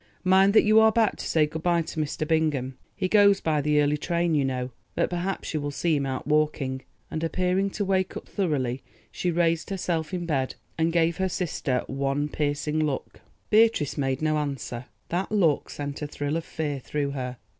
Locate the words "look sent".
15.31-16.01